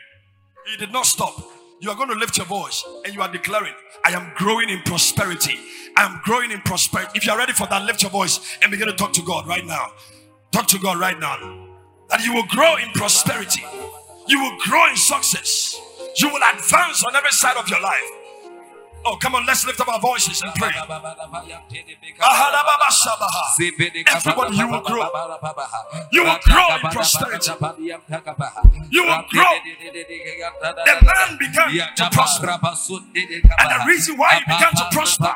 [0.70, 1.34] He did not stop.
[1.80, 4.80] You are going to lift your voice and you are declaring, I am growing in
[4.82, 5.58] prosperity.
[6.00, 7.10] I am growing in prosperity.
[7.14, 9.46] If you are ready for that, lift your voice and begin to talk to God
[9.46, 9.88] right now.
[10.50, 11.36] Talk to God right now.
[12.08, 13.62] That you will grow in prosperity.
[14.26, 15.78] You will grow in success.
[16.16, 18.10] You will advance on every side of your life.
[19.06, 20.70] Oh, come on, let's lift up our voices and pray.
[24.12, 25.08] Everybody, you will grow.
[26.12, 27.50] You will grow in prosperity.
[28.90, 29.52] You will grow.
[30.84, 32.50] The man began to prosper.
[32.50, 35.34] And the reason why he began to prosper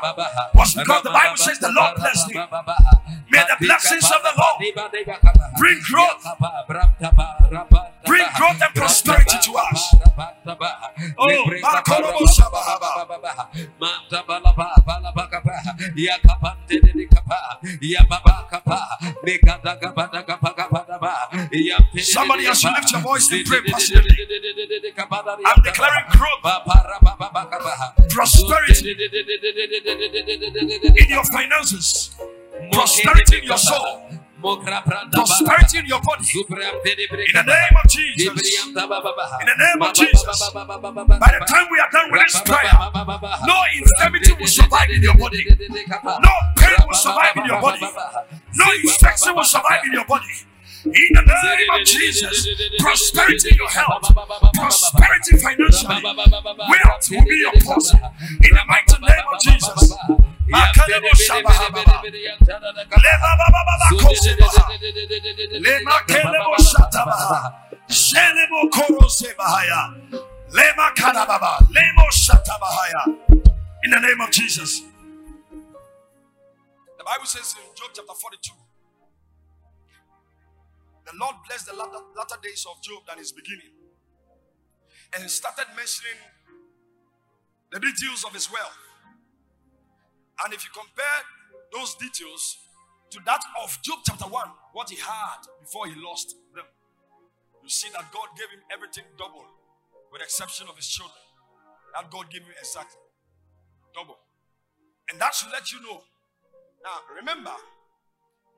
[0.53, 2.47] was because the Bible says the Lord blessed him.
[3.29, 4.61] May the blessings of the Lord
[5.57, 6.25] bring growth,
[8.15, 9.95] bring growth and prosperity to us.
[11.17, 11.45] Oh,
[21.97, 24.17] Somebody has to lift your voice and pray passionately.
[25.45, 26.43] I'm declaring growth,
[28.09, 28.95] prosperity
[30.97, 32.15] in your finances,
[32.71, 34.09] prosperity in your soul,
[35.11, 36.25] prosperity in your body.
[36.33, 36.45] In
[37.33, 38.65] the name of Jesus.
[38.65, 40.49] In the name of Jesus.
[40.53, 42.71] By the time we are done with this prayer,
[43.45, 45.45] no infirmity will survive in your body.
[45.49, 47.87] No pain will survive in your body.
[48.55, 50.45] No infection will survive in your body.
[50.85, 54.05] In the name of Jesus, prosperity in your health,
[54.53, 57.99] prosperity financially, wealth will be your portion.
[58.29, 59.91] In the mighty name of Jesus.
[73.83, 74.81] In the name of Jesus.
[76.97, 78.51] The Bible says in Job chapter 42.
[81.05, 83.71] The Lord blessed the latter, latter days of Job than his beginning.
[85.13, 86.17] And he started mentioning
[87.71, 88.77] the details of his wealth.
[90.43, 91.21] And if you compare
[91.71, 92.57] those details
[93.11, 96.65] to that of Job chapter 1, what he had before he lost them,
[97.63, 99.45] you see that God gave him everything double
[100.11, 101.17] with the exception of his children.
[101.93, 102.99] That God gave him exactly
[103.93, 104.17] double.
[105.09, 106.01] And that should let you know.
[106.83, 107.53] Now, remember,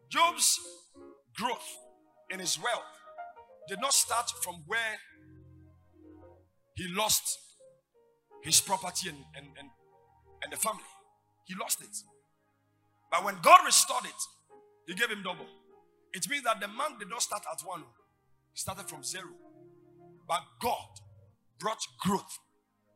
[0.10, 0.60] Job's
[1.36, 1.78] growth
[2.30, 2.84] in his wealth
[3.68, 5.00] did not start from where
[6.76, 7.40] he lost
[8.44, 9.70] his property and, and, and,
[10.44, 10.84] and the family.
[11.46, 11.96] He lost it.
[13.12, 14.22] But when God restored it,
[14.88, 15.46] he gave him double.
[16.14, 17.84] It means that the man did not start at one,
[18.54, 19.30] he started from zero.
[20.28, 20.88] But God
[21.60, 22.38] brought growth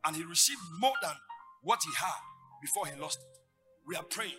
[0.04, 1.12] and he received more than
[1.62, 2.20] what he had
[2.60, 3.38] before he lost it.
[3.86, 4.38] We are praying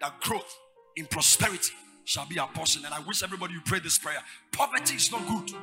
[0.00, 0.56] that growth
[0.96, 1.74] in prosperity
[2.10, 2.84] shall be our portion.
[2.84, 4.18] And I wish everybody would pray this prayer.
[4.50, 5.54] Poverty is not good.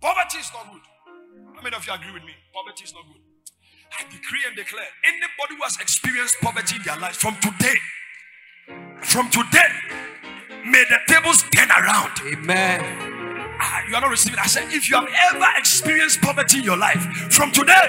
[0.00, 0.82] Poverty is not good.
[1.54, 2.32] How many of you agree with me?
[2.52, 3.22] Poverty is not good.
[3.96, 7.76] I decree and declare anybody who has experienced poverty in their life from today,
[9.02, 9.70] from today,
[10.66, 12.10] may the tables turn around.
[12.26, 12.80] Amen.
[13.60, 14.40] Ah, you are not receiving.
[14.40, 17.86] I said, if you have ever experienced poverty in your life, from today,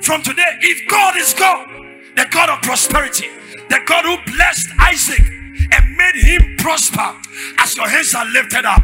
[0.00, 1.75] from today, if God is God,
[2.16, 3.28] the God of prosperity,
[3.68, 7.14] the God who blessed Isaac and made him prosper,
[7.58, 8.82] as your hands are lifted up,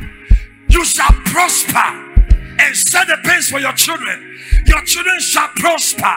[0.69, 2.13] you shall prosper
[2.59, 4.39] and set the pace for your children.
[4.67, 6.15] Your children shall prosper.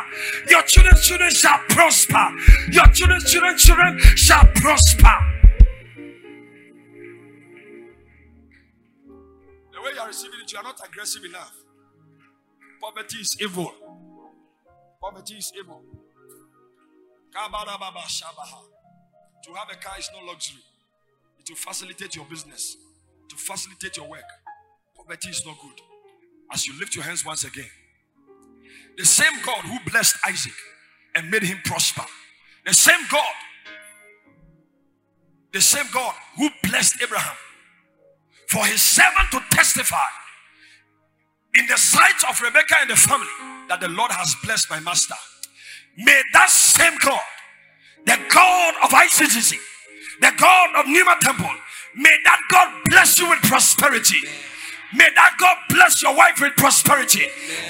[0.49, 2.29] Your children's children shall prosper.
[2.69, 5.17] Your children's children children shall prosper.
[9.73, 11.53] The way you are receiving it, you are not aggressive enough.
[12.81, 13.73] Poverty is evil.
[15.01, 15.81] Poverty is evil.
[19.43, 20.61] To have a car is no luxury.
[21.39, 22.77] It will facilitate your business,
[23.29, 24.23] to facilitate your work.
[24.95, 25.81] Poverty is not good.
[26.51, 27.69] As you lift your hands once again,
[28.97, 30.53] the same God who blessed Isaac
[31.13, 32.05] and made him prosper,
[32.65, 33.33] the same God,
[35.51, 37.35] the same God who blessed Abraham
[38.47, 40.07] for his servant to testify
[41.55, 43.27] in the sight of Rebekah and the family
[43.67, 45.15] that the Lord has blessed my master.
[45.97, 47.19] May that same God,
[48.05, 49.57] the God of ICGC,
[50.21, 51.49] the God of Nima Temple,
[51.95, 54.17] may that God bless you with prosperity.
[54.93, 57.27] May that God bless your wife with prosperity.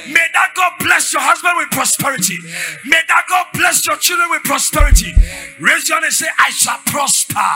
[0.08, 2.38] May that God bless your husband with prosperity.
[2.86, 5.14] May that God bless your children with prosperity.
[5.60, 7.50] Raise your hand and say, I shall prosper.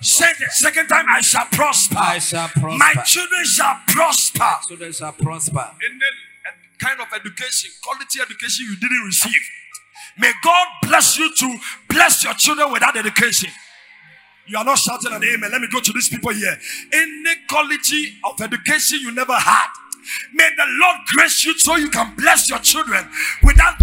[0.00, 1.98] Say the second time, I shall prosper.
[1.98, 2.78] I shall prosper.
[2.78, 4.50] My children shall prosper.
[4.68, 5.70] Children shall prosper.
[5.82, 6.10] In the
[6.78, 9.42] kind of education, quality education you didn't receive.
[10.18, 11.58] May God bless you to
[11.88, 13.50] bless your children with that education.
[14.46, 15.50] You are not shouting an amen.
[15.50, 16.56] Let me go to these people here.
[16.92, 19.68] Any quality of education you never had,
[20.34, 23.08] may the Lord grace you so you can bless your children
[23.42, 23.80] without.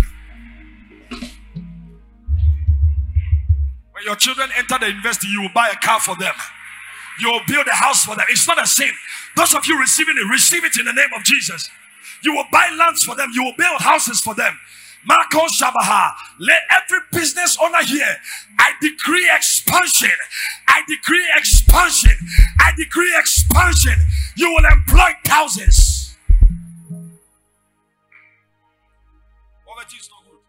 [3.91, 6.33] When your children enter the university, you will buy a car for them.
[7.19, 8.25] You will build a house for them.
[8.29, 8.91] It's not a sin.
[9.35, 11.69] Those of you receiving it, receive it in the name of Jesus.
[12.23, 13.29] You will buy lands for them.
[13.33, 14.57] You will build houses for them.
[15.05, 16.13] Marco Shabaha.
[16.39, 18.17] Let every business owner here,
[18.59, 20.11] I decree expansion.
[20.67, 22.15] I decree expansion.
[22.59, 23.95] I decree expansion.
[24.35, 26.15] You will employ thousands.
[29.65, 30.39] Poverty is not good.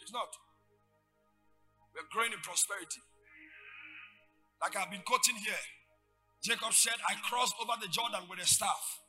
[0.00, 0.28] It's not.
[1.94, 3.00] We're growing in prosperity.
[4.60, 5.54] Like I've been quoting here.
[6.42, 9.00] Jacob said, I crossed over the Jordan with a staff.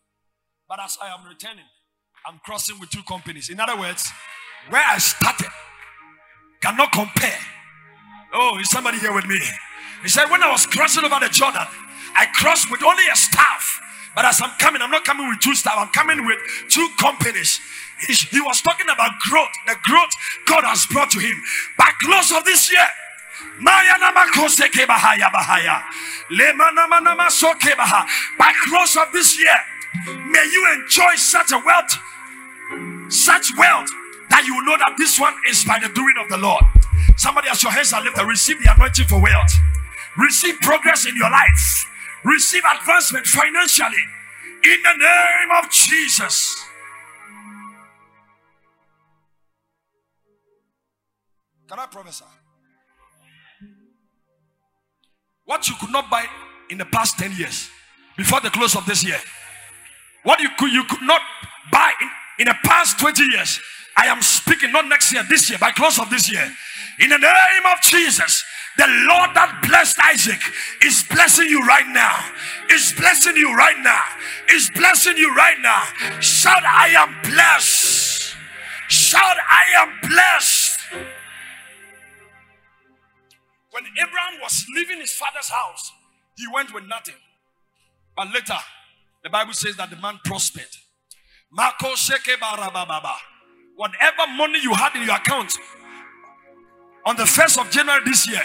[0.68, 1.66] But as I am returning,
[2.26, 3.49] I'm crossing with two companies.
[3.49, 4.09] In other words,
[4.70, 5.49] where I started
[6.61, 7.39] cannot compare.
[8.34, 9.39] Oh, is somebody here with me?
[10.03, 11.65] He said, when I was crossing over the Jordan,
[12.15, 13.82] I crossed with only a staff.
[14.15, 16.38] But as I'm coming, I'm not coming with two staff, I'm coming with
[16.70, 17.59] two companies.
[18.07, 20.09] He, he was talking about growth, the growth
[20.45, 21.36] God has brought to him.
[21.78, 22.88] By close of this year,
[23.61, 24.24] by
[28.67, 29.59] close of this year,
[30.06, 31.98] may you enjoy such a wealth
[33.10, 33.90] such wealth
[34.30, 36.64] that you know that this one is by the doing of the Lord.
[37.18, 38.24] Somebody has your hands are lifted.
[38.24, 39.54] Receive the anointing for wealth.
[40.18, 41.86] Receive progress in your life.
[42.24, 44.04] Receive advancement financially.
[44.64, 46.64] In the name of Jesus.
[51.68, 52.40] Can I promise prophesy?
[55.46, 56.26] What you could not buy
[56.70, 57.70] in the past 10 years,
[58.18, 59.18] before the close of this year,
[60.30, 61.22] what you could you could not
[61.72, 62.10] buy in
[62.40, 63.60] in the past 20 years,
[63.98, 66.46] I am speaking not next year, this year, by close of this year.
[67.00, 68.46] In the name of Jesus,
[68.78, 70.40] the Lord that blessed Isaac
[70.84, 72.16] is blessing you right now.
[72.72, 74.02] Is blessing you right now.
[74.54, 75.84] Is blessing you right now.
[76.22, 78.36] Shout, I am blessed.
[78.88, 80.80] Shout, I am blessed.
[83.72, 85.92] When Abraham was leaving his father's house,
[86.38, 87.20] he went with nothing.
[88.16, 88.58] But later,
[89.24, 90.70] the Bible says that the man prospered.
[91.51, 91.93] Marco.
[93.76, 95.53] Whatever money you had in your account
[97.05, 98.41] on the 1st of January this year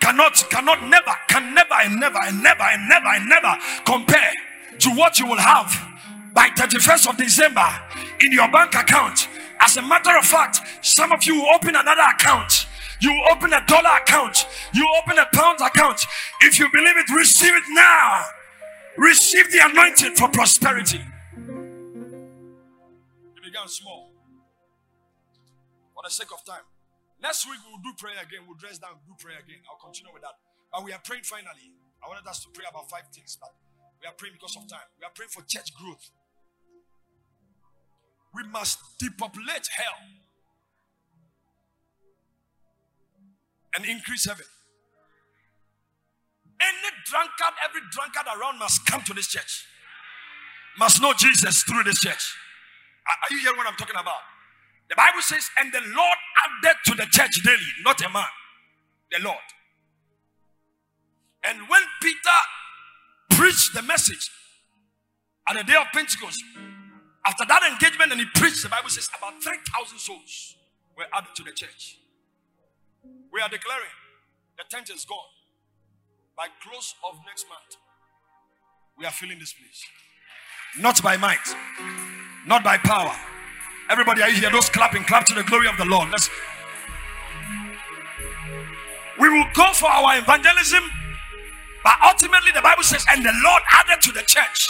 [0.00, 4.32] cannot, cannot, never, can never, and never, and never, and never, and never compare
[4.78, 5.70] to what you will have
[6.34, 7.66] by 31st of December
[8.20, 9.28] in your bank account.
[9.60, 12.66] As a matter of fact, some of you will open another account.
[13.00, 14.46] You will open a dollar account.
[14.72, 16.00] You open a pound account.
[16.40, 18.24] If you believe it, receive it now.
[18.96, 21.00] Receive the anointing for prosperity.
[23.36, 24.10] It began small.
[25.94, 26.64] For the sake of time.
[27.20, 28.40] Next week we'll do prayer again.
[28.46, 29.60] We'll dress down, do prayer again.
[29.70, 30.36] I'll continue with that.
[30.72, 31.72] But we are praying finally.
[32.04, 33.50] I wanted us to pray about five things, but
[34.00, 34.86] we are praying because of time.
[35.00, 36.10] We are praying for church growth.
[38.34, 39.96] We must depopulate hell
[43.74, 44.44] and increase heaven.
[46.60, 49.66] Any drunkard, every drunkard around must come to this church.
[50.78, 52.36] Must know Jesus through this church.
[53.06, 54.20] Are you hearing what I'm talking about?
[54.88, 58.26] The Bible says, and the Lord added to the church daily, not a man,
[59.10, 59.46] the Lord.
[61.44, 62.38] And when Peter
[63.30, 64.30] preached the message
[65.48, 66.42] at the day of Pentecost,
[67.26, 70.56] after that engagement and he preached, the Bible says about 3,000 souls
[70.96, 71.98] were added to the church.
[73.32, 73.94] We are declaring
[74.56, 75.18] the tent is gone.
[76.36, 77.80] By close of next month,
[78.98, 79.86] we are filling this place.
[80.78, 81.40] Not by might,
[82.46, 83.16] not by power.
[83.88, 84.50] Everybody, are you here?
[84.50, 86.10] Those clapping, clap to the glory of the Lord.
[86.10, 86.28] Let's.
[89.18, 90.84] We will go for our evangelism,
[91.82, 94.68] but ultimately, the Bible says, and the Lord added to the church.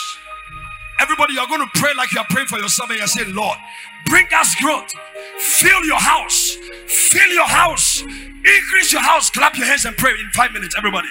[1.00, 3.58] Everybody, you're going to pray like you're praying for yourself, and you're saying, Lord,
[4.06, 4.92] bring us growth.
[5.40, 6.56] Fill your house.
[6.86, 8.02] Fill your house.
[8.02, 9.30] Increase your house.
[9.30, 11.08] Clap your hands and pray in five minutes, everybody.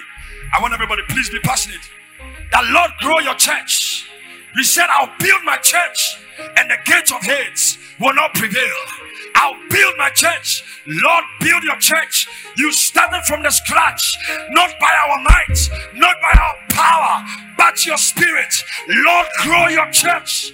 [0.53, 1.81] I want everybody, please be passionate.
[2.51, 4.09] That Lord grow your church.
[4.55, 6.19] He said, I'll build my church
[6.57, 8.75] and the gates of Hades will not prevail.
[9.35, 10.63] I'll build my church.
[10.87, 12.27] Lord, build your church.
[12.55, 14.17] You started from the scratch,
[14.51, 17.25] not by our might, not by our power,
[17.57, 18.53] but your spirit.
[18.87, 20.53] Lord, grow your church.